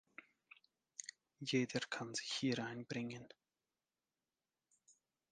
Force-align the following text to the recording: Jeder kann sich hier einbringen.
Jeder 1.41 1.79
kann 1.81 2.15
sich 2.15 2.25
hier 2.31 2.57
einbringen. 2.65 3.29